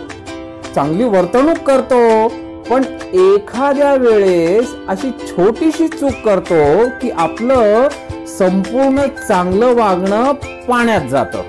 [0.75, 2.33] चांगली वर्तणूक करतो
[2.71, 2.85] पण
[3.15, 7.89] एखाद्या वेळेस अशी छोटीशी चूक करतो की आपलं
[8.39, 10.33] संपूर्ण चांगलं वागणं
[10.69, 11.43] पाण्यात जातं.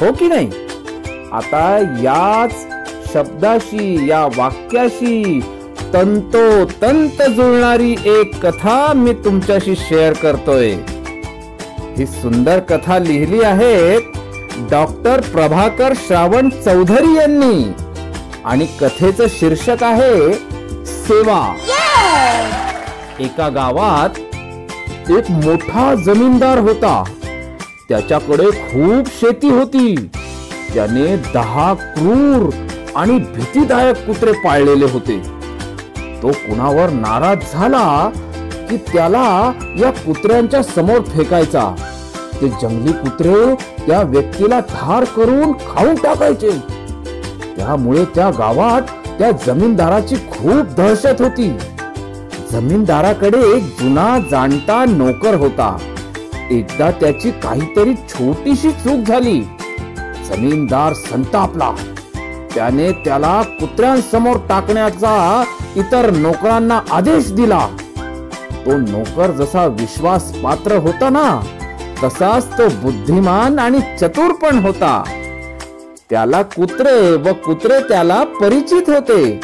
[0.00, 0.50] हो की नाही?
[1.32, 2.54] आता याच
[3.12, 5.40] शब्दाशी या वाक्याशी
[5.94, 10.74] तंतोतंत जुळणारी एक कथा मी तुमच्याशी शेअर करतोय.
[11.96, 13.98] ही सुंदर कथा लिहिली आहे
[14.70, 17.72] डॉक्टर प्रभाकर श्रावण चौधरी यांनी.
[18.44, 20.32] आणि कथेचं शीर्षक आहे
[20.86, 21.54] सेवा.
[23.20, 24.10] एका गावात
[25.10, 27.04] एक मोठा जमीनदार होता.
[27.88, 29.94] त्याच्याकडे खूप शेती होती.
[30.74, 32.50] त्याने दहा क्रूर
[32.96, 35.18] आणि भीतीदायक कुत्रे पाळलेले होते.
[36.22, 38.10] तो कुणावर नाराज झाला
[38.70, 41.74] की त्याला या कुत्र्यांच्या समोर फेकायचा.
[42.40, 43.54] ते जंगली कुत्रे
[43.86, 46.81] त्या व्यक्तीला ठार करून खाऊन टाकायचे.
[47.62, 48.82] त्यामुळे त्या गावात
[49.18, 51.58] त्या जमीनदाराची खूप दहशत होती.
[52.52, 55.76] जमीनदाराकडे एक जुना जाणता नोकर होता.
[56.50, 59.40] एकदा त्याची काहीतरी छोटीशी चूक झाली.
[60.28, 61.70] जमीनदार संतापला.
[62.54, 65.44] त्याने त्याला कुत्र्यांसमोर टाकण्याचा
[65.76, 67.66] इतर नोकरांना आदेश दिला.
[68.66, 71.40] तो नोकर जसा विश्वास पात्र होता ना
[72.04, 75.02] तसाच तो बुद्धिमान आणि चतुर पण होता.
[76.12, 79.40] त्याला कुत्रे व कुत्रे त्याला परिचित होते.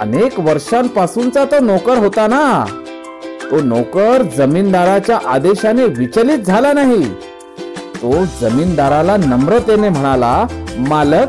[0.00, 2.64] अनेक वर्षांपासूनचा तो नोकर होता ना.
[3.50, 7.14] तो नोकर जमीनदाराच्या आदेशाने विचलित झाला नाही.
[8.02, 10.46] तो जमीनदाराला नम्रतेने म्हणाला
[10.78, 11.26] मालक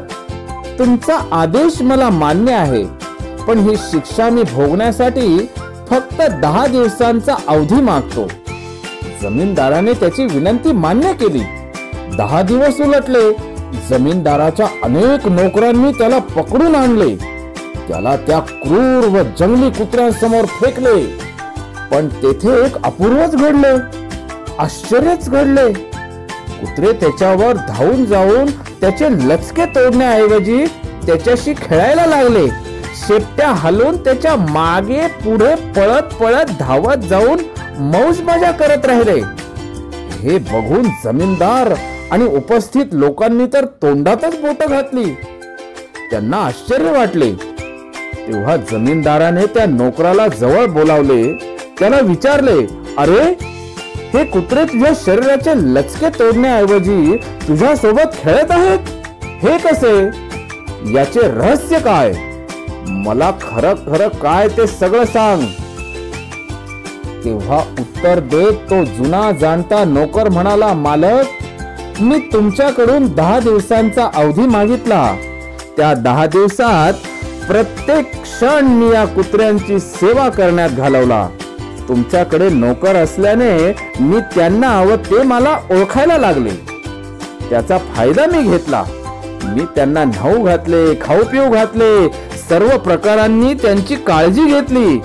[0.79, 2.83] तुमचा आदेश मला मान्य आहे
[3.47, 5.49] पण ही शिक्षा मी भोगण्यासाठी
[5.89, 8.27] फक्त दहा दिवसांचा अवधी मागतो.
[9.21, 11.43] जमीनदाराने त्याची विनंती मान्य केली.
[12.17, 13.52] दहा दिवस उलटले.
[13.89, 17.15] जमीनदाराच्या अनेक नोकरांनी त्याला पकडून आणले.
[17.87, 21.05] त्याला त्या क्रूर व जंगली कुत्र्यांसमोर फेकले.
[21.91, 24.03] पण तेथे एक अपूर्वच घडले.
[24.59, 25.73] आश्चर्यच घडले.
[26.53, 28.45] कुत्रे त्याच्यावर धावून जाऊन
[28.81, 30.65] त्याचे लचके तोडण्याऐवजी
[31.05, 32.47] त्याच्याशी खेळायला लागले.
[33.07, 37.37] शेपट्या हलवून त्याच्यामागे पुढे पळत पळत धावत जाऊन
[37.79, 39.21] मौज मजा करत राहिले.
[40.21, 41.73] हे बघून जमीनदार
[42.11, 45.05] आणि उपस्थित लोकांनी तर तोंडातच बोट घातली.
[46.11, 47.31] त्यांना आश्चर्य वाटले.
[48.27, 51.33] तेव्हा जमीनदाराने त्या नोकराला जवळ बोलावले.
[51.79, 52.65] त्याला विचारले
[52.97, 53.53] अरे
[54.13, 57.15] हे कुत्रे तुझ्या शरीराचे लचके तोडण्याऐवजी
[57.47, 58.79] तुझ्या सोबत खेळत आहेत?
[59.43, 59.95] हे कसे?
[60.93, 62.13] याचे रहस्य काय?
[62.87, 65.41] मला खरं खरं काय ते सगळं सांग.
[67.25, 71.25] तेव्हा उत्तर देत तो जुना जाणता नोकर म्हणाला मालक
[72.01, 75.15] मी तुमच्याकडून दहा दिवसांचा अवधी मागितला.
[75.77, 76.93] त्या दहा दिवसात
[77.47, 81.29] प्रत्येक क्षण मी या कुत्र्यांची सेवा करण्यात घालवला.
[81.87, 86.49] तुमच्याकडे नोकर असल्याने मी त्यांना व ते मला ओळखायला लागले.
[87.49, 88.83] त्याचा फायदा मी घेतला.
[89.43, 92.07] मी त्यांना न्हाऊ घातले खाऊ पिऊ घातले
[92.49, 94.97] सर्व प्रकारांनी त्यांची काळजी घेतली.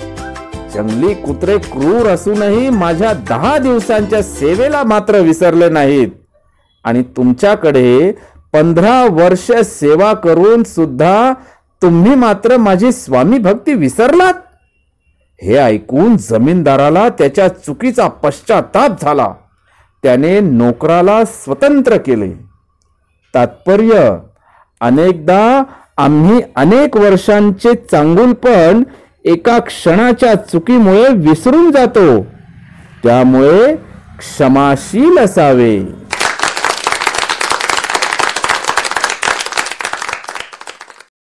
[0.74, 6.08] जंगली कुत्रे क्रूर असूनही माझ्या दहा दिवसांच्या सेवेला मात्र विसरले नाहीत.
[6.88, 8.12] आणि तुमच्याकडे
[8.52, 11.32] पंधरा वर्ष सेवा करून सुद्धा
[11.82, 14.34] तुम्ही मात्र माझी स्वामी भक्ती विसरलात?
[15.42, 19.28] हे ऐकून जमीनदाराला त्याच्या चुकीचा पश्चाताप झाला.
[20.02, 22.30] त्याने नोकराला स्वतंत्र केले.
[23.34, 24.16] तात्पर्य
[24.80, 25.62] अनेकदा
[25.96, 28.82] आम्ही अनेक वर्षांचे चांगुलपण
[29.24, 32.22] एका क्षणाच्या चुकीमुळे विसरून जातो.
[33.04, 33.76] त्यामुळे
[34.18, 36.07] क्षमाशील असावे.